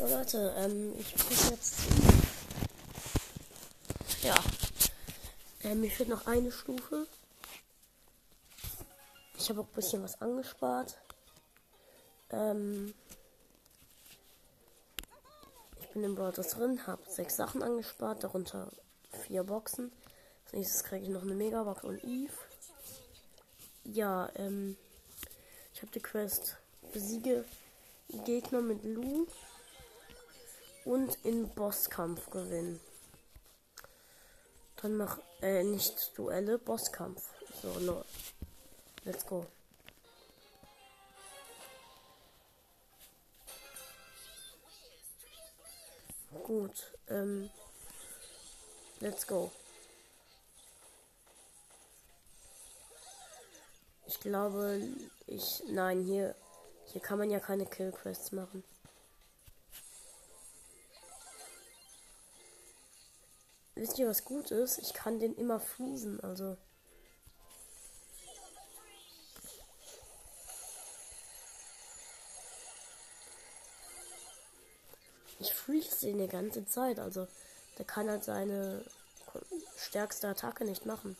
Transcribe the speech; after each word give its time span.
So 0.00 0.06
Leute, 0.06 0.54
ähm, 0.56 0.94
ich 0.98 1.12
muss 1.12 1.50
jetzt. 1.50 1.74
Ja. 4.22 4.34
Ähm, 5.62 5.82
mir 5.82 5.90
fehlt 5.90 6.08
noch 6.08 6.26
eine 6.26 6.50
Stufe. 6.50 7.06
Ich 9.36 9.50
habe 9.50 9.60
auch 9.60 9.66
ein 9.66 9.74
bisschen 9.74 10.02
was 10.02 10.18
angespart. 10.22 10.96
Ähm, 12.30 12.94
ich 15.82 15.88
bin 15.90 16.02
im 16.02 16.14
Brawlers 16.14 16.48
drin, 16.48 16.86
habe 16.86 17.02
sechs 17.06 17.36
Sachen 17.36 17.62
angespart, 17.62 18.24
darunter 18.24 18.72
vier 19.26 19.44
Boxen. 19.44 19.92
Als 20.44 20.54
nächstes 20.54 20.84
kriege 20.84 21.04
ich 21.04 21.10
noch 21.10 21.22
eine 21.22 21.34
Megabox 21.34 21.84
und 21.84 22.02
Eve. 22.04 22.32
Ja, 23.84 24.30
ähm, 24.36 24.78
ich 25.74 25.82
habe 25.82 25.92
die 25.92 26.00
Quest 26.00 26.56
besiege 26.90 27.44
Gegner 28.24 28.62
mit 28.62 28.82
Lu 28.82 29.26
und 30.90 31.24
in 31.24 31.48
Bosskampf 31.50 32.30
gewinnen. 32.30 32.80
Dann 34.82 34.96
mach, 34.96 35.18
äh, 35.40 35.62
nicht 35.62 36.18
Duelle, 36.18 36.58
Bosskampf. 36.58 37.22
So, 37.62 37.68
no. 37.78 38.04
Let's 39.04 39.24
go. 39.24 39.46
Gut, 46.42 46.92
ähm, 47.06 47.48
let's 48.98 49.24
go. 49.28 49.52
Ich 54.06 54.18
glaube, 54.18 54.82
ich, 55.28 55.62
nein, 55.68 56.02
hier, 56.02 56.34
hier 56.86 57.00
kann 57.00 57.18
man 57.18 57.30
ja 57.30 57.38
keine 57.38 57.66
Kill 57.66 57.92
Quests 57.92 58.32
machen. 58.32 58.64
Wisst 63.80 63.98
ihr, 63.98 64.06
was 64.06 64.26
gut 64.26 64.50
ist? 64.50 64.76
Ich 64.76 64.92
kann 64.92 65.20
den 65.20 65.34
immer 65.36 65.58
freezen, 65.58 66.20
also. 66.20 66.58
Ich 75.38 75.54
freeze 75.54 76.00
den 76.00 76.18
die 76.18 76.28
ganze 76.28 76.66
Zeit, 76.66 76.98
also. 76.98 77.26
Der 77.78 77.86
kann 77.86 78.10
halt 78.10 78.22
seine 78.22 78.84
stärkste 79.78 80.28
Attacke 80.28 80.66
nicht 80.66 80.84
machen. 80.84 81.16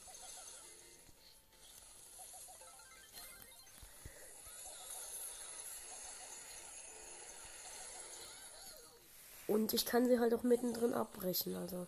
Und 9.47 9.72
ich 9.72 9.86
kann 9.86 10.06
sie 10.06 10.19
halt 10.20 10.34
auch 10.34 10.42
mittendrin 10.42 10.92
abbrechen, 10.92 11.56
also. 11.56 11.86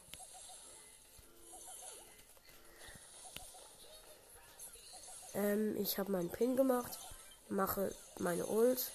Ähm, 5.52 5.76
ich 5.76 5.98
habe 5.98 6.12
meinen 6.12 6.30
Pin 6.30 6.56
gemacht, 6.56 6.98
mache 7.48 7.94
meine 8.18 8.46
Ult. 8.46 8.90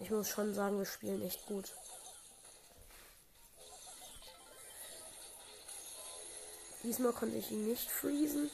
Ich 0.00 0.10
muss 0.10 0.28
schon 0.28 0.54
sagen, 0.54 0.78
wir 0.78 0.86
spielen 0.86 1.22
echt 1.22 1.46
gut. 1.46 1.72
Diesmal 6.82 7.12
konnte 7.12 7.36
ich 7.36 7.50
ihn 7.50 7.66
nicht 7.66 7.90
freezen. 7.90 8.50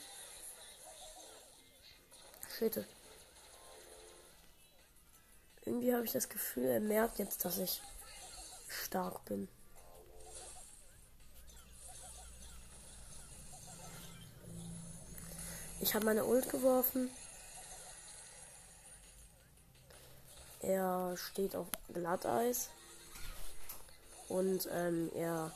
Shit. 2.58 2.84
Irgendwie 5.64 5.94
habe 5.94 6.04
ich 6.04 6.12
das 6.12 6.28
Gefühl, 6.28 6.64
er 6.64 6.80
merkt 6.80 7.18
jetzt, 7.18 7.44
dass 7.44 7.58
ich 7.58 7.80
stark 8.68 9.24
bin. 9.26 9.48
Ich 15.86 15.94
habe 15.94 16.06
meine 16.06 16.24
Ult 16.24 16.50
geworfen. 16.50 17.08
Er 20.60 21.16
steht 21.16 21.54
auf 21.54 21.68
Glatteis. 21.94 22.70
Und 24.28 24.68
ähm, 24.72 25.12
er. 25.14 25.52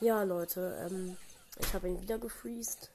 Ja, 0.00 0.24
Leute, 0.24 0.84
ähm, 0.84 1.16
ich 1.60 1.72
habe 1.74 1.86
ihn 1.86 2.02
wieder 2.02 2.18
gefreezed. 2.18 2.90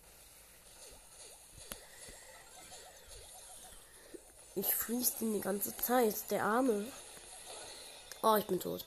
Ich 4.55 4.75
freeze 4.75 5.23
ihn 5.23 5.35
die 5.35 5.41
ganze 5.41 5.75
Zeit. 5.77 6.29
Der 6.31 6.43
Arme. 6.43 6.85
Oh, 8.21 8.35
ich 8.35 8.45
bin 8.45 8.59
tot. 8.59 8.85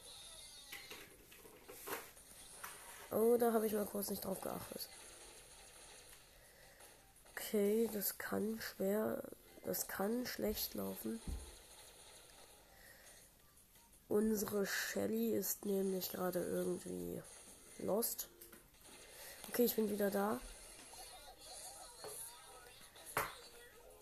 Oh, 3.10 3.38
da 3.38 3.54
habe 3.54 3.66
ich 3.66 3.72
mal 3.72 3.86
kurz 3.86 4.10
nicht 4.10 4.22
drauf 4.22 4.42
geachtet. 4.42 4.86
Okay, 7.50 7.90
das 7.92 8.16
kann 8.16 8.60
schwer. 8.60 9.24
Das 9.64 9.88
kann 9.88 10.24
schlecht 10.24 10.74
laufen. 10.74 11.20
Unsere 14.08 14.68
Shelly 14.68 15.34
ist 15.34 15.64
nämlich 15.64 16.10
gerade 16.10 16.38
irgendwie 16.44 17.20
lost. 17.78 18.28
Okay, 19.48 19.64
ich 19.64 19.74
bin 19.74 19.90
wieder 19.90 20.12
da. 20.12 20.38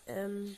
Ähm. 0.09 0.54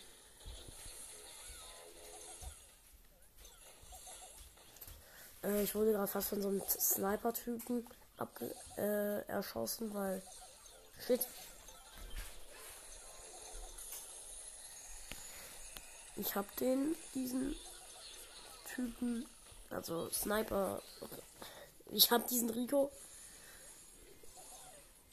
Äh, 5.44 5.62
ich 5.62 5.76
wurde 5.76 5.92
gerade 5.92 6.08
fast 6.08 6.30
von 6.30 6.42
so 6.42 6.48
einem 6.48 6.62
Sniper-Typen 6.68 7.86
äh, 8.78 9.20
erschossen, 9.28 9.94
weil. 9.94 10.20
Shit. 11.06 11.24
Ich 16.20 16.34
hab 16.34 16.54
den, 16.56 16.94
diesen 17.14 17.56
Typen, 18.74 19.26
also 19.70 20.10
Sniper. 20.10 20.82
Ich 21.86 22.10
hab 22.10 22.28
diesen 22.28 22.50
Rico. 22.50 22.90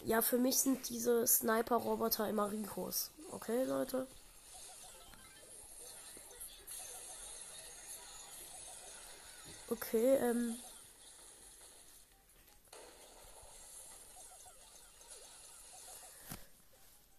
Ja, 0.03 0.22
für 0.22 0.38
mich 0.38 0.59
sind 0.59 0.90
diese 0.90 1.25
Sniper-Roboter 1.25 2.28
immer 2.28 2.51
Ricos. 2.51 3.09
Okay, 3.31 3.63
Leute? 3.63 4.06
Okay, 9.69 10.16
ähm. 10.16 10.57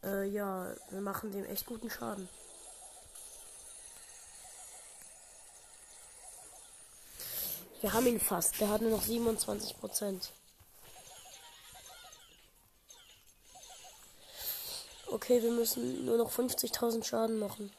Äh, 0.02 0.28
ja, 0.28 0.74
wir 0.90 1.00
machen 1.00 1.32
dem 1.32 1.46
echt 1.46 1.64
guten 1.64 1.88
Schaden. 1.88 2.28
Wir 7.80 7.92
haben 7.92 8.06
ihn 8.06 8.20
fast. 8.20 8.60
Der 8.60 8.68
hat 8.70 8.80
nur 8.80 8.90
noch 8.90 9.02
27 9.02 9.78
Prozent. 9.78 10.30
Okay, 15.06 15.42
wir 15.42 15.52
müssen 15.52 16.04
nur 16.04 16.18
noch 16.18 16.30
50.000 16.30 17.04
Schaden 17.04 17.38
machen. 17.38 17.72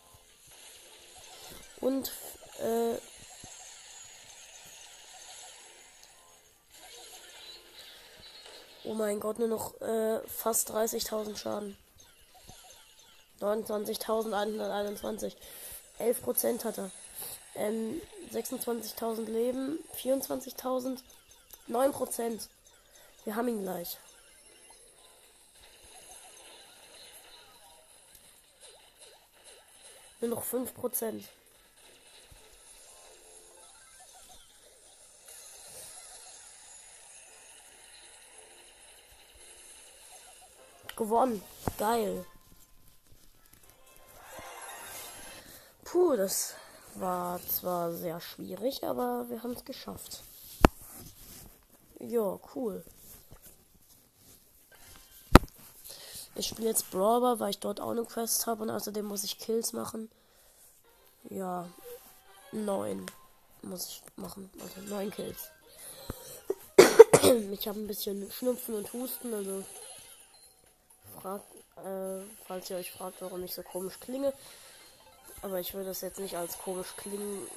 Und 1.80 2.12
äh, 2.60 2.98
Oh 8.90 8.96
mein 8.96 9.20
Gott, 9.20 9.38
nur 9.38 9.48
noch 9.48 9.80
äh, 9.82 10.20
fast 10.28 10.72
30.000 10.72 11.38
Schaden. 11.38 11.78
29.121. 13.40 15.36
11% 16.00 16.64
hat 16.64 16.80
er. 16.80 16.90
Ähm, 17.60 18.02
26.000 18.32 19.26
Leben. 19.26 19.80
24.000. 20.02 21.00
9%. 21.68 22.48
Wir 23.26 23.36
haben 23.36 23.50
ihn 23.50 23.64
gleich. 23.64 23.98
Nur 30.22 30.32
noch 30.32 30.44
5%. 30.44 31.24
Gewonnen. 40.96 41.44
Geil. 41.78 42.26
Puh, 45.84 46.16
das 46.16 46.56
war 47.00 47.40
zwar 47.48 47.92
sehr 47.94 48.20
schwierig, 48.20 48.84
aber 48.84 49.30
wir 49.30 49.44
haben 49.44 49.54
es 49.54 49.66
geschafft. 49.66 50.22
Ja, 52.00 52.40
cool. 52.56 52.84
Ich 56.36 56.48
spiele 56.48 56.70
jetzt 56.70 56.90
Brawler, 56.92 57.40
weil 57.40 57.50
ich 57.50 57.60
dort 57.60 57.82
auch 57.82 57.92
eine 57.92 58.06
Quest 58.06 58.48
habe 58.48 58.64
und 58.64 58.70
außerdem 58.70 59.06
muss 59.06 59.24
ich 59.24 59.40
Kills 59.40 59.74
machen. 59.74 60.10
Ja, 61.30 61.68
neun 62.52 63.06
muss 63.62 63.88
ich 63.88 64.04
machen. 64.16 64.50
Also 64.62 64.82
neun 64.88 65.12
Kills. 65.12 65.50
ich 67.52 67.68
habe 67.68 67.80
ein 67.80 67.88
bisschen 67.88 68.32
Schnupfen 68.32 68.76
und 68.76 68.94
Husten, 68.94 69.34
also 69.34 69.64
fragt, 71.20 71.54
äh, 71.84 72.24
falls 72.48 72.70
ihr 72.70 72.78
euch 72.78 72.92
fragt, 72.92 73.22
warum 73.22 73.44
ich 73.44 73.54
so 73.54 73.64
komisch 73.64 74.00
klinge. 74.00 74.34
Aber 75.42 75.60
ich 75.60 75.74
würde 75.74 75.90
das 75.90 76.02
jetzt 76.02 76.20
nicht 76.20 76.36
als 76.36 76.58
komisch 76.58 76.96
klingen 76.98 77.48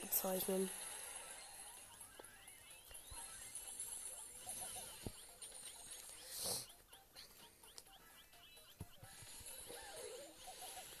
bezeichnen. 0.00 0.70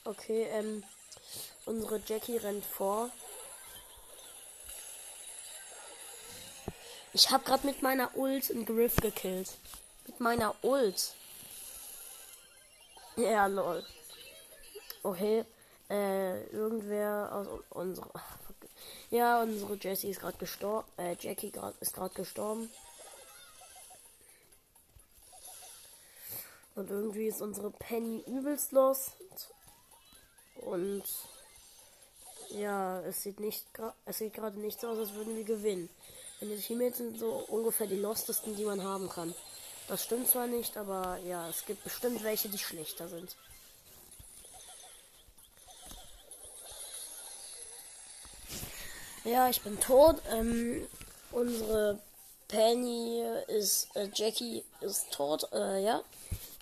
Okay, 0.04 0.42
ähm, 0.50 0.84
unsere 1.64 2.00
Jackie 2.06 2.36
rennt 2.36 2.66
vor. 2.66 3.10
Ich 7.14 7.30
habe 7.30 7.44
gerade 7.44 7.66
mit 7.66 7.82
meiner 7.82 8.16
Ult 8.16 8.50
einen 8.50 8.66
Griff 8.66 8.96
gekillt. 8.96 9.50
Mit 10.06 10.20
meiner 10.20 10.54
Ult. 10.62 11.14
Ja, 13.16 13.46
lol. 13.46 13.84
Okay. 15.02 15.44
Äh, 15.92 16.44
irgendwer 16.46 17.30
aus 17.30 17.46
unserer. 17.68 18.10
Ja, 19.10 19.42
unsere 19.42 19.74
Jessie 19.74 20.08
ist 20.08 20.20
gerade 20.20 20.38
gestorben. 20.38 20.88
Äh, 20.96 21.16
Jackie 21.20 21.50
grad, 21.50 21.74
ist 21.80 21.92
gerade 21.92 22.14
gestorben. 22.14 22.70
Und 26.76 26.88
irgendwie 26.88 27.26
ist 27.26 27.42
unsere 27.42 27.70
Penny 27.72 28.24
übelst 28.26 28.72
los. 28.72 29.10
Und 30.54 31.04
ja, 32.52 33.00
es 33.02 33.22
sieht 33.22 33.38
nicht 33.38 33.66
es 34.06 34.16
sieht 34.16 34.32
gerade 34.32 34.58
nicht 34.58 34.80
so 34.80 34.88
aus, 34.88 34.98
als 34.98 35.12
würden 35.12 35.36
wir 35.36 35.44
gewinnen. 35.44 35.90
Die 36.40 36.56
Teammates 36.56 36.98
sind 36.98 37.18
so 37.18 37.32
ungefähr 37.48 37.86
die 37.86 38.00
lostesten, 38.00 38.56
die 38.56 38.64
man 38.64 38.82
haben 38.82 39.10
kann. 39.10 39.34
Das 39.88 40.04
stimmt 40.04 40.28
zwar 40.28 40.46
nicht, 40.46 40.74
aber 40.78 41.18
ja, 41.18 41.50
es 41.50 41.66
gibt 41.66 41.84
bestimmt 41.84 42.24
welche, 42.24 42.48
die 42.48 42.56
schlechter 42.56 43.08
sind. 43.08 43.36
Ja, 49.24 49.48
ich 49.48 49.62
bin 49.62 49.78
tot. 49.78 50.20
Ähm, 50.30 50.88
unsere 51.30 52.00
Penny 52.48 53.22
ist, 53.46 53.94
äh, 53.94 54.08
Jackie 54.12 54.64
ist 54.80 55.12
tot. 55.12 55.48
Äh, 55.52 55.84
ja, 55.84 56.02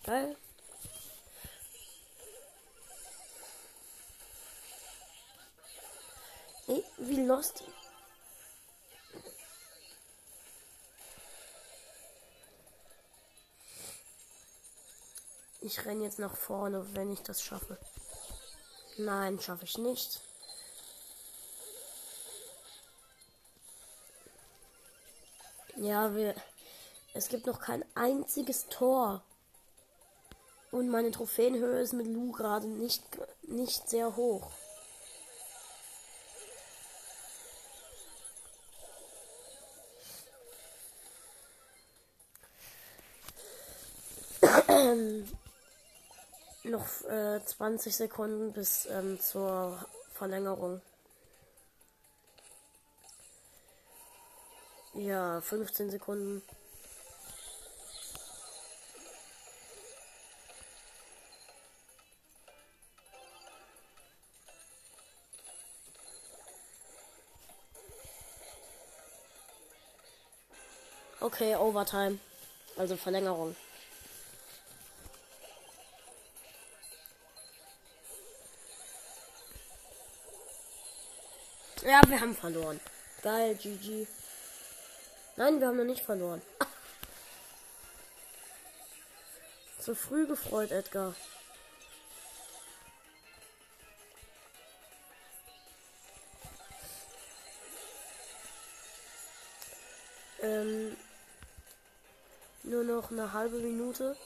geil. 0.04 0.36
Ey, 6.68 6.84
wie 6.98 7.24
lost 7.24 7.64
Ich 15.62 15.84
renne 15.84 16.04
jetzt 16.04 16.18
nach 16.18 16.36
vorne, 16.36 16.94
wenn 16.94 17.12
ich 17.12 17.22
das 17.22 17.42
schaffe. 17.42 17.78
Nein, 18.96 19.40
schaffe 19.40 19.64
ich 19.64 19.78
nicht. 19.78 20.20
Ja, 25.80 26.14
wir. 26.14 26.34
Es 27.14 27.28
gibt 27.30 27.46
noch 27.46 27.58
kein 27.58 27.82
einziges 27.94 28.66
Tor. 28.68 29.22
Und 30.70 30.90
meine 30.90 31.10
Trophäenhöhe 31.10 31.80
ist 31.80 31.94
mit 31.94 32.06
Lu 32.06 32.32
gerade 32.32 32.66
nicht, 32.66 33.02
nicht 33.44 33.88
sehr 33.88 34.14
hoch. 34.14 34.50
noch 46.64 47.04
äh, 47.08 47.40
20 47.42 47.96
Sekunden 47.96 48.52
bis 48.52 48.84
ähm, 48.84 49.18
zur 49.18 49.82
Verlängerung. 50.12 50.82
Ja, 55.00 55.40
15 55.40 55.90
Sekunden. 55.90 56.42
Okay, 71.18 71.56
Overtime. 71.56 72.18
Also 72.76 72.98
Verlängerung. 72.98 73.56
Ja, 81.86 82.02
wir 82.06 82.20
haben 82.20 82.36
verloren. 82.36 82.78
Geil, 83.22 83.54
GG. 83.54 84.06
Nein, 85.36 85.60
wir 85.60 85.68
haben 85.68 85.76
noch 85.76 85.84
nicht 85.84 86.04
verloren. 86.04 86.42
Zu 89.78 89.94
früh 89.94 90.26
gefreut, 90.26 90.70
Edgar. 90.70 91.14
Ähm, 100.42 100.96
nur 102.62 102.84
noch 102.84 103.10
eine 103.10 103.32
halbe 103.32 103.58
Minute. 103.58 104.16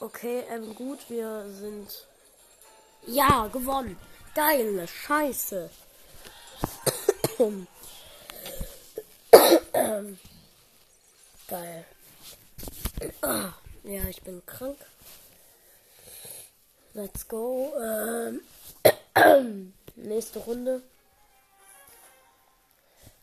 Okay, 0.00 0.44
ähm, 0.48 0.74
gut, 0.74 1.08
wir 1.08 1.46
sind. 1.48 2.06
Ja, 3.06 3.48
gewonnen. 3.48 3.98
Geile 4.34 4.86
Scheiße. 4.86 5.68
Geil. 11.48 11.84
Ja, 13.84 14.04
ich 14.08 14.22
bin 14.22 14.44
krank. 14.46 14.78
Let's 16.94 17.26
go. 17.26 17.72
Ähm, 17.82 18.40
nächste 19.96 20.38
Runde. 20.38 20.82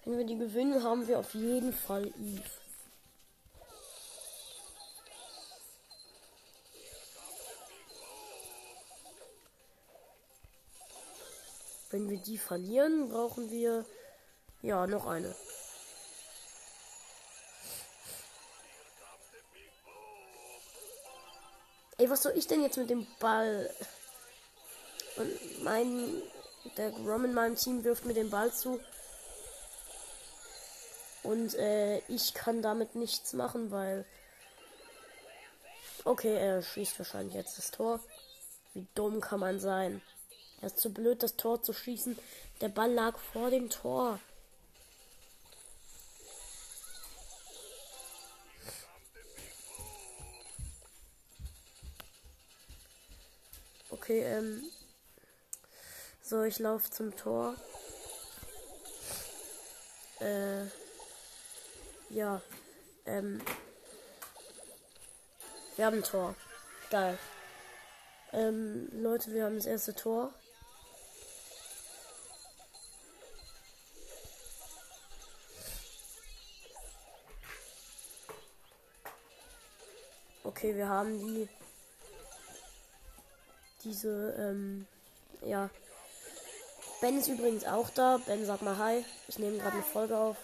Wenn 0.03 0.17
wir 0.17 0.25
die 0.25 0.37
gewinnen, 0.37 0.83
haben 0.83 1.07
wir 1.07 1.19
auf 1.19 1.33
jeden 1.33 1.71
Fall 1.71 2.07
Eve. 2.07 2.58
Wenn 11.89 12.09
wir 12.09 12.17
die 12.17 12.37
verlieren, 12.37 13.09
brauchen 13.09 13.49
wir 13.49 13.85
ja 14.61 14.85
noch 14.85 15.07
eine. 15.07 15.35
Ey, 21.97 22.09
was 22.09 22.23
soll 22.23 22.33
ich 22.35 22.47
denn 22.47 22.61
jetzt 22.61 22.77
mit 22.77 22.89
dem 22.89 23.05
Ball? 23.19 23.69
Und 25.17 25.63
mein 25.63 26.21
der 26.77 26.91
Grom 26.91 27.25
in 27.25 27.33
meinem 27.33 27.55
Team 27.55 27.83
wirft 27.83 28.05
mir 28.05 28.13
den 28.13 28.29
Ball 28.29 28.53
zu. 28.53 28.79
Und 31.23 31.55
äh, 31.55 31.99
ich 32.07 32.33
kann 32.33 32.61
damit 32.61 32.95
nichts 32.95 33.33
machen, 33.33 33.71
weil. 33.71 34.05
Okay, 36.05 36.35
er 36.35 36.61
schießt 36.61 36.97
wahrscheinlich 36.99 37.35
jetzt 37.35 37.57
das 37.57 37.71
Tor. 37.71 37.99
Wie 38.73 38.87
dumm 38.95 39.19
kann 39.19 39.41
man 39.41 39.59
sein? 39.59 40.01
Er 40.61 40.67
ist 40.67 40.79
zu 40.79 40.93
blöd, 40.93 41.23
das 41.23 41.35
Tor 41.37 41.63
zu 41.63 41.73
schießen. 41.73 42.17
Der 42.61 42.69
Ball 42.69 42.91
lag 42.91 43.17
vor 43.17 43.49
dem 43.49 43.69
Tor. 43.69 44.19
Okay, 53.89 54.21
ähm. 54.21 54.63
So, 56.21 56.43
ich 56.43 56.59
laufe 56.59 56.89
zum 56.91 57.15
Tor. 57.15 57.55
Äh. 60.19 60.65
Ja. 62.09 62.41
Ähm. 63.05 63.41
Wir 65.75 65.85
haben 65.85 65.97
ein 65.97 66.03
Tor. 66.03 66.35
Geil. 66.89 67.17
Ähm, 68.33 68.89
Leute, 68.91 69.31
wir 69.31 69.45
haben 69.45 69.55
das 69.55 69.65
erste 69.65 69.95
Tor. 69.95 70.33
Okay, 80.43 80.75
wir 80.75 80.87
haben 80.87 81.19
die. 81.19 81.49
Diese, 83.83 84.35
ähm, 84.37 84.87
ja. 85.41 85.69
Ben 87.01 87.17
ist 87.17 87.27
übrigens 87.27 87.65
auch 87.65 87.89
da. 87.89 88.19
Ben, 88.25 88.45
sag 88.45 88.61
mal 88.61 88.77
Hi. 88.77 89.05
Ich 89.27 89.39
nehme 89.39 89.57
gerade 89.57 89.75
eine 89.75 89.83
Folge 89.83 90.17
auf. 90.17 90.37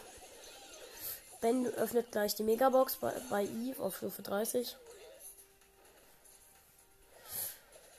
Ben 1.42 1.68
öffnet 1.68 2.12
gleich 2.12 2.36
die 2.36 2.44
Megabox 2.44 2.96
bei, 2.98 3.14
bei 3.30 3.44
Eve 3.44 3.82
auf 3.82 3.98
Stufe 3.98 4.22
30. 4.22 4.76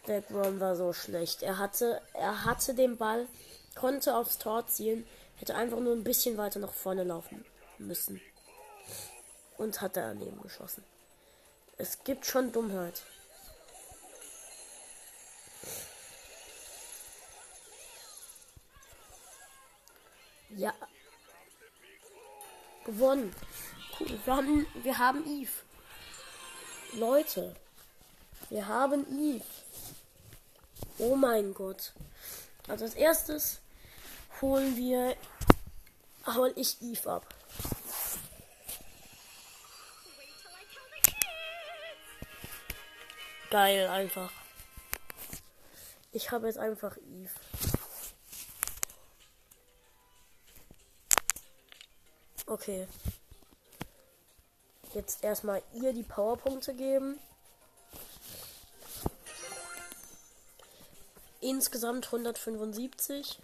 Der 0.07 0.23
Grom 0.23 0.61
war 0.61 0.77
so 0.77 0.93
schlecht. 0.93 1.43
Er 1.43 1.59
hatte, 1.59 2.01
er 2.15 2.45
hatte 2.45 2.75
den 2.75 2.97
Ball, 2.97 3.27
konnte 3.75 4.17
aufs 4.17 4.39
Tor 4.39 4.67
zielen, 4.67 5.07
hätte 5.37 5.55
einfach 5.55 5.81
nur 5.81 5.95
ein 5.95 6.05
bisschen 6.05 6.37
weiter 6.37 6.61
nach 6.61 6.73
vorne 6.73 7.05
laufen 7.05 7.45
müssen. 7.79 8.21
Und 9.59 9.81
hat 9.81 9.97
daneben 9.97 10.41
geschossen. 10.43 10.85
Es 11.79 12.03
gibt 12.05 12.25
schon 12.25 12.53
Dummheit. 12.53 13.03
Ja. 20.51 20.73
Gewonnen. 22.85 23.35
Cool. 23.99 24.09
Wir 24.25 24.37
haben, 24.37 24.67
wir 24.75 24.99
haben 24.99 25.27
Eve. 25.27 25.53
Leute. 26.95 27.55
Wir 28.49 28.67
haben 28.67 29.05
Eve. 29.21 29.45
Oh 30.99 31.15
mein 31.15 31.53
Gott. 31.53 31.93
Also 32.69 32.87
als 32.87 32.95
erstes 32.95 33.61
holen 34.41 34.77
wir. 34.77 35.15
Hol 36.27 36.53
ich 36.57 36.81
Eve 36.81 37.11
ab. 37.11 37.36
Geil, 43.57 43.89
einfach. 43.89 44.31
Ich 46.13 46.31
habe 46.31 46.47
jetzt 46.47 46.59
einfach 46.59 46.95
Eve. 46.99 47.31
Okay. 52.45 52.87
Jetzt 54.93 55.25
erstmal 55.25 55.63
ihr 55.73 55.95
die 55.95 56.03
Powerpunkte 56.03 56.75
geben. 56.75 57.19
Insgesamt 61.41 62.05
175. 62.05 63.39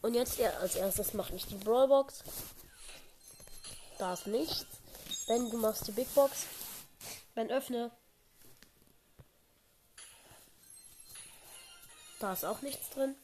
Und 0.00 0.14
jetzt 0.14 0.40
als 0.40 0.74
erstes 0.74 1.12
mache 1.12 1.34
ich 1.34 1.44
die 1.44 1.56
Brawlbox. 1.56 2.22
Da 3.98 4.14
ist 4.14 4.26
nichts. 4.26 4.64
Wenn 5.26 5.50
du 5.50 5.58
machst 5.58 5.86
die 5.86 5.92
Big 5.92 6.14
Box. 6.14 6.46
Wenn 7.38 7.52
öffne. 7.52 7.92
Da 12.18 12.32
ist 12.32 12.44
auch 12.44 12.62
nichts 12.62 12.90
drin. 12.90 13.14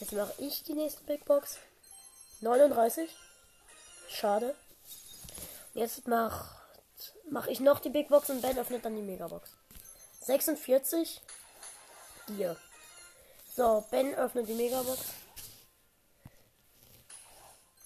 Jetzt 0.00 0.12
mache 0.12 0.32
ich 0.38 0.62
die 0.62 0.72
nächste 0.72 1.04
Big 1.04 1.26
Box. 1.26 1.58
39. 2.40 3.14
Schade. 4.08 4.56
Jetzt 5.74 6.08
mache 6.08 7.50
ich 7.50 7.60
noch 7.60 7.80
die 7.80 7.90
Big 7.90 8.08
Box 8.08 8.30
und 8.30 8.40
Ben 8.40 8.56
öffnet 8.56 8.86
dann 8.86 8.96
die 8.96 9.02
Megabox. 9.02 9.50
46. 10.22 11.20
Hier. 12.26 12.56
So, 13.54 13.84
Ben 13.90 14.14
öffnet 14.14 14.48
die 14.48 14.54
Megabox. 14.54 14.98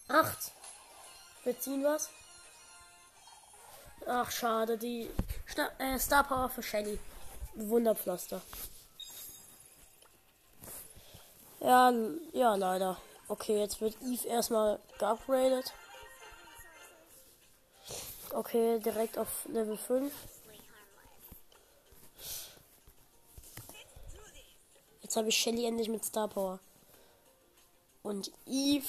8. 0.07 0.53
Wir 1.43 1.59
ziehen 1.59 1.83
was. 1.83 2.09
Ach, 4.07 4.31
schade. 4.31 4.77
Die 4.77 5.11
Star, 5.49 5.71
äh, 5.79 5.99
Star 5.99 6.25
Power 6.25 6.49
für 6.49 6.63
Shelly. 6.63 6.99
Wunderpflaster. 7.55 8.43
Ja, 11.61 11.93
ja, 12.33 12.55
leider. 12.57 12.99
Okay, 13.29 13.59
jetzt 13.59 13.81
wird 13.81 13.97
Eve 14.03 14.29
erstmal 14.29 14.79
geupgradet. 14.99 15.73
Okay, 18.31 18.79
direkt 18.81 19.17
auf 19.17 19.47
Level 19.47 19.79
5. 19.79 20.13
Jetzt 25.01 25.17
habe 25.17 25.29
ich 25.29 25.37
Shelly 25.37 25.65
endlich 25.65 25.89
mit 25.89 26.05
Star 26.05 26.29
Power. 26.29 26.59
Und 28.03 28.31
Eve 28.47 28.89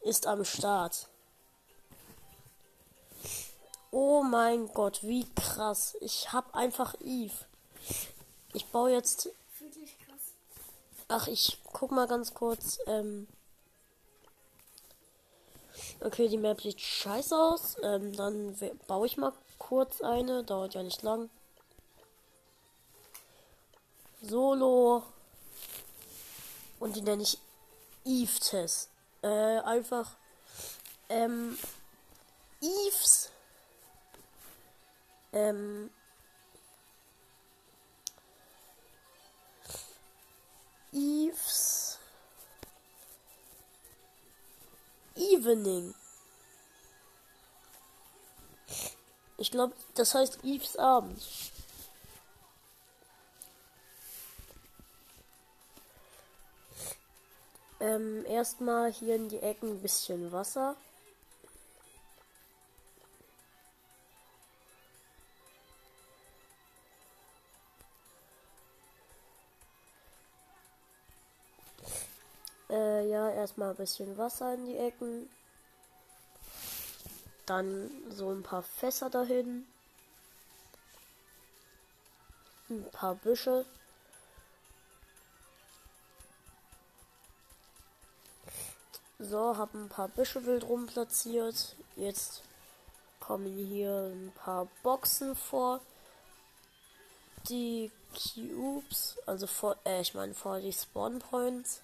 ist 0.00 0.26
am 0.26 0.44
Start. 0.44 1.08
Oh 3.98 4.22
mein 4.22 4.68
Gott, 4.74 5.02
wie 5.04 5.26
krass. 5.34 5.96
Ich 6.02 6.30
habe 6.30 6.52
einfach 6.52 6.94
Eve. 7.00 7.32
Ich 8.52 8.66
baue 8.66 8.92
jetzt. 8.92 9.30
Ach, 11.08 11.26
ich 11.28 11.58
guck 11.72 11.92
mal 11.92 12.06
ganz 12.06 12.34
kurz. 12.34 12.78
Ähm 12.86 13.26
okay, 16.00 16.28
die 16.28 16.36
Map 16.36 16.60
sieht 16.60 16.78
scheiße 16.78 17.34
aus. 17.34 17.78
Ähm, 17.82 18.14
dann 18.14 18.54
baue 18.86 19.06
ich 19.06 19.16
mal 19.16 19.32
kurz 19.56 20.02
eine. 20.02 20.44
Dauert 20.44 20.74
ja 20.74 20.82
nicht 20.82 21.00
lang. 21.00 21.30
Solo. 24.20 25.04
Und 26.80 26.96
die 26.96 27.00
nenne 27.00 27.22
ich 27.22 27.38
Eve-Test. 28.04 28.90
Äh, 29.22 29.60
einfach. 29.60 30.16
Ähm. 31.08 31.56
Eves 32.60 33.30
ähm, 35.36 35.90
Eves 40.92 41.98
Evening. 45.14 45.94
Ich 49.36 49.50
glaube, 49.50 49.74
das 49.94 50.14
heißt 50.14 50.42
Eves 50.42 50.76
Abend. 50.78 51.22
Ähm, 57.78 58.24
erstmal 58.24 58.90
hier 58.90 59.16
in 59.16 59.28
die 59.28 59.40
Ecken 59.40 59.68
ein 59.68 59.82
bisschen 59.82 60.32
Wasser. 60.32 60.76
Erstmal 73.46 73.70
ein 73.70 73.76
bisschen 73.76 74.18
Wasser 74.18 74.54
in 74.54 74.66
die 74.66 74.76
Ecken. 74.76 75.30
Dann 77.46 77.88
so 78.10 78.32
ein 78.32 78.42
paar 78.42 78.64
Fässer 78.64 79.08
dahin. 79.08 79.64
Ein 82.68 82.90
paar 82.90 83.14
Büsche. 83.14 83.64
So, 89.20 89.56
habe 89.56 89.78
ein 89.78 89.88
paar 89.88 90.08
Büsche 90.08 90.44
wild 90.44 90.64
rum 90.64 90.86
platziert. 90.86 91.76
Jetzt 91.94 92.42
kommen 93.20 93.56
hier 93.56 94.10
ein 94.12 94.32
paar 94.34 94.66
Boxen 94.82 95.36
vor. 95.36 95.80
Die 97.48 97.92
Cubes, 98.12 99.18
also 99.24 99.46
vor, 99.46 99.76
äh, 99.84 100.00
ich 100.00 100.14
meine 100.14 100.34
vor 100.34 100.58
die 100.58 100.72
Spawn 100.72 101.20
Points. 101.20 101.80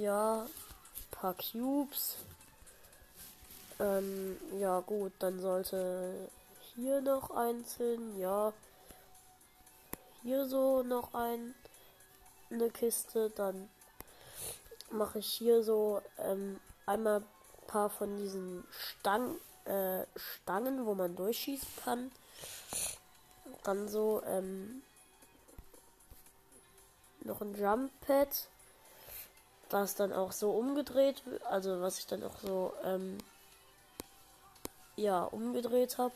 Ja, 0.00 0.46
paar 1.10 1.34
Cubes. 1.34 2.16
Ähm, 3.80 4.36
ja 4.60 4.80
gut, 4.80 5.12
dann 5.20 5.40
sollte 5.40 6.28
hier 6.74 7.00
noch 7.00 7.30
einzeln, 7.30 8.18
ja. 8.18 8.52
Hier 10.22 10.46
so 10.46 10.82
noch 10.82 11.14
ein 11.14 11.54
eine 12.50 12.70
Kiste, 12.70 13.30
dann 13.30 13.68
mache 14.90 15.18
ich 15.18 15.28
hier 15.28 15.62
so 15.62 16.02
ähm, 16.18 16.60
einmal 16.84 17.20
ein 17.20 17.66
paar 17.66 17.88
von 17.88 18.18
diesen 18.18 18.64
Stangen, 18.70 19.36
äh, 19.64 20.04
Stangen, 20.14 20.84
wo 20.84 20.94
man 20.94 21.16
durchschießen 21.16 21.68
kann. 21.84 22.12
Dann 23.64 23.88
so 23.88 24.22
ähm, 24.26 24.82
noch 27.24 27.40
ein 27.40 27.54
Jump 27.54 27.90
Pad 28.06 28.28
was 29.70 29.94
dann 29.94 30.12
auch 30.12 30.32
so 30.32 30.50
umgedreht, 30.52 31.22
also 31.44 31.80
was 31.80 31.98
ich 31.98 32.06
dann 32.06 32.22
auch 32.22 32.38
so, 32.40 32.72
ähm, 32.84 33.18
ja, 34.96 35.24
umgedreht 35.24 35.98
habe. 35.98 36.14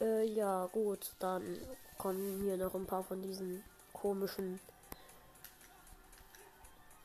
Äh, 0.00 0.24
ja, 0.26 0.66
gut, 0.66 1.12
dann 1.18 1.58
kommen 1.96 2.42
hier 2.42 2.56
noch 2.56 2.74
ein 2.74 2.86
paar 2.86 3.02
von 3.02 3.22
diesen 3.22 3.64
komischen, 3.92 4.60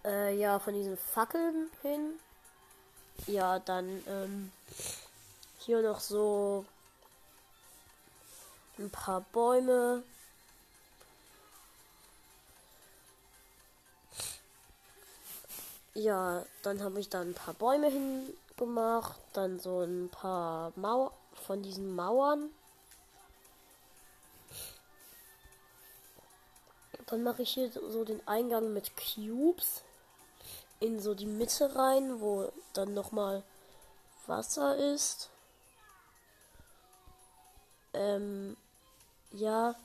äh, 0.05 0.35
ja, 0.37 0.59
von 0.59 0.73
diesen 0.73 0.97
Fackeln 0.97 1.69
hin. 1.81 2.19
Ja, 3.27 3.59
dann, 3.59 4.03
ähm, 4.07 4.51
Hier 5.59 5.81
noch 5.81 6.01
so 6.01 6.65
ein 8.77 8.89
paar 8.89 9.21
Bäume. 9.31 10.03
Ja, 15.95 16.43
dann 16.63 16.81
habe 16.81 16.99
ich 16.99 17.09
da 17.09 17.21
ein 17.21 17.35
paar 17.35 17.53
Bäume 17.53 17.87
hingemacht, 17.87 19.19
dann 19.33 19.59
so 19.59 19.81
ein 19.81 20.09
paar 20.09 20.73
Mauer 20.75 21.11
von 21.45 21.61
diesen 21.61 21.95
Mauern. 21.95 22.49
Dann 27.05 27.21
mache 27.21 27.43
ich 27.43 27.51
hier 27.51 27.69
so 27.71 28.03
den 28.05 28.27
Eingang 28.27 28.73
mit 28.73 28.93
Cubes 28.95 29.83
in 30.79 30.99
so 30.99 31.13
die 31.13 31.27
Mitte 31.27 31.75
rein, 31.75 32.21
wo 32.21 32.51
dann 32.73 32.95
noch 32.95 33.11
mal 33.11 33.43
Wasser 34.25 34.75
ist. 34.75 35.29
Ähm, 37.93 38.57
ja, 39.31 39.75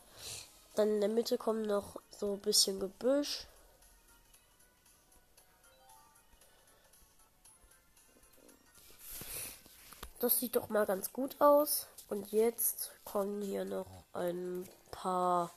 dann 0.75 0.89
in 0.89 1.01
der 1.01 1.11
Mitte 1.11 1.37
kommt 1.37 1.67
noch 1.67 2.01
so 2.11 2.35
ein 2.35 2.41
bisschen 2.41 2.81
Gebüsch. 2.81 3.48
Das 10.21 10.41
sieht 10.41 10.57
doch 10.57 10.69
mal 10.69 10.87
ganz 10.87 11.13
gut 11.13 11.41
aus. 11.41 11.87
Und 12.09 12.33
jetzt 12.33 12.91
kommen 13.05 13.43
hier 13.43 13.65
noch 13.65 13.87
ein 14.13 14.69
paar, 14.91 15.53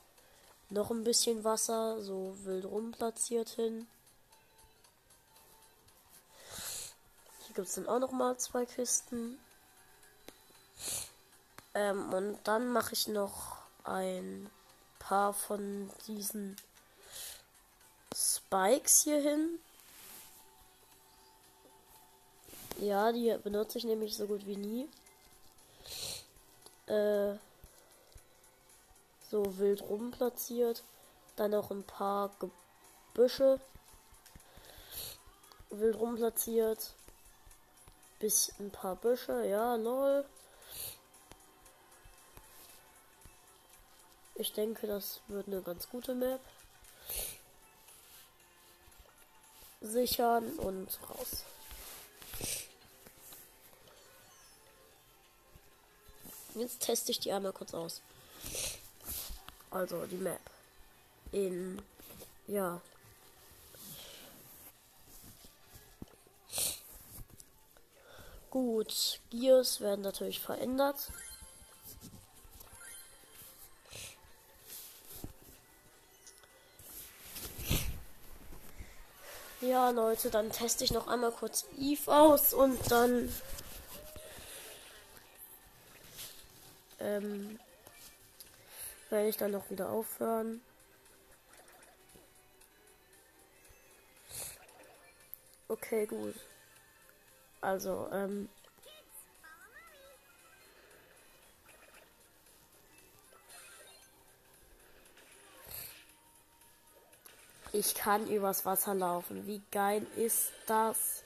noch 0.70 0.91
ein 0.91 1.03
bisschen 1.03 1.44
Wasser, 1.44 2.01
so 2.01 2.36
wild 2.44 2.65
rum 2.65 2.91
platziert 2.91 3.50
hin. 3.50 3.88
Hier 7.48 7.56
gibt 7.56 7.68
es 7.68 7.75
dann 7.75 7.88
auch 7.88 8.00
noch 8.00 8.12
mal 8.12 8.38
zwei 8.38 8.65
Kisten. 8.65 9.39
Ähm, 11.74 12.13
und 12.13 12.39
dann 12.44 12.68
mache 12.72 12.94
ich 12.94 13.08
noch 13.08 13.58
ein 13.84 14.50
paar 15.00 15.34
von 15.34 15.89
diesen 16.08 16.56
Spikes 18.13 19.01
hier 19.01 19.22
hin. 19.22 19.60
Ja, 22.81 23.11
die 23.11 23.38
benutze 23.43 23.77
ich 23.77 23.83
nämlich 23.83 24.17
so 24.17 24.25
gut 24.25 24.47
wie 24.47 24.57
nie. 24.57 24.89
Äh, 26.88 27.35
so 29.29 29.59
wild 29.59 29.83
rum 29.83 30.09
platziert. 30.09 30.83
Dann 31.35 31.51
noch 31.51 31.69
ein 31.69 31.83
paar 31.83 32.31
Gebüsche 32.39 33.59
wild 35.69 36.00
rum 36.00 36.15
platziert. 36.15 36.95
Bis 38.17 38.51
ein 38.59 38.71
paar 38.71 38.95
Büsche, 38.95 39.45
ja, 39.45 39.75
lol. 39.75 40.25
Ich 44.33 44.53
denke, 44.53 44.88
das 44.88 45.21
wird 45.27 45.45
eine 45.45 45.61
ganz 45.61 45.88
gute 45.88 46.15
Map. 46.15 46.41
Sichern 49.81 50.57
und 50.57 51.00
raus. 51.07 51.45
Jetzt 56.55 56.81
teste 56.81 57.12
ich 57.12 57.20
die 57.20 57.31
einmal 57.31 57.53
kurz 57.53 57.74
aus. 57.74 58.01
Also 59.70 60.05
die 60.05 60.17
Map. 60.17 60.39
In 61.31 61.81
ja. 62.48 62.81
Gut, 68.50 69.22
Gears 69.29 69.79
werden 69.79 70.01
natürlich 70.01 70.41
verändert. 70.41 71.10
Ja, 79.62 79.91
Leute, 79.91 80.32
dann 80.32 80.52
teste 80.52 80.84
ich 80.84 80.91
noch 80.91 81.08
einmal 81.08 81.32
kurz 81.32 81.65
Eve 81.78 82.12
aus 82.12 82.52
und 82.52 82.91
dann 82.91 83.32
ähm, 87.01 87.59
werde 89.09 89.29
ich 89.29 89.37
dann 89.37 89.51
noch 89.51 89.69
wieder 89.69 89.89
aufhören. 89.89 90.61
Okay, 95.67 96.05
gut. 96.05 96.35
Also, 97.61 98.09
ähm. 98.11 98.49
Ich 107.73 107.95
kann 107.95 108.27
übers 108.27 108.65
Wasser 108.65 108.93
laufen. 108.93 109.47
Wie 109.47 109.61
geil 109.71 110.05
ist 110.17 110.51
das? 110.67 111.20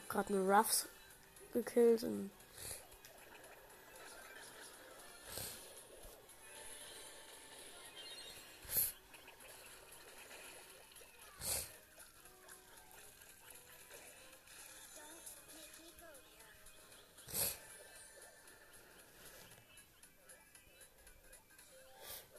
Hab 0.00 0.08
gerade 0.08 0.34
eine 0.34 0.50
Ruffs 0.50 0.88
gekillt 1.52 2.04
und 2.04 2.30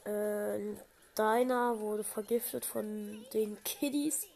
Äh, 0.04 0.74
Deiner 1.14 1.78
wurde 1.78 2.02
vergiftet 2.02 2.64
von 2.64 3.24
den 3.32 3.62
Kiddies. 3.62 4.26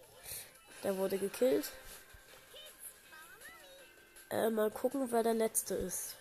Der 0.84 0.96
wurde 0.96 1.18
gekillt. 1.18 1.72
Äh, 4.30 4.50
mal 4.50 4.70
gucken, 4.70 5.12
wer 5.12 5.22
der 5.22 5.34
letzte 5.34 5.74
ist. 5.74 6.16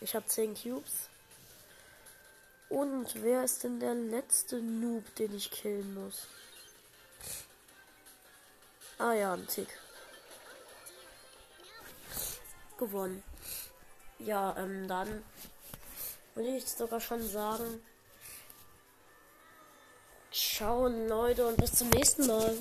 Ich 0.00 0.14
habe 0.14 0.26
10 0.26 0.54
Cubes. 0.54 1.08
Und 2.68 3.22
wer 3.22 3.44
ist 3.44 3.64
denn 3.64 3.80
der 3.80 3.94
letzte 3.94 4.60
Noob, 4.60 5.14
den 5.16 5.34
ich 5.34 5.50
killen 5.50 5.94
muss? 5.94 6.26
Ah 8.98 9.12
ja, 9.12 9.34
ein 9.34 9.46
Tick. 9.46 9.68
Gewonnen. 12.78 13.22
Ja, 14.18 14.56
ähm, 14.58 14.88
dann 14.88 15.22
würde 16.34 16.56
ich 16.56 16.66
sogar 16.66 17.00
schon 17.00 17.26
sagen. 17.28 17.82
Ciao 20.32 20.88
Leute 20.88 21.46
und 21.46 21.56
bis 21.58 21.72
zum 21.72 21.90
nächsten 21.90 22.26
Mal. 22.26 22.56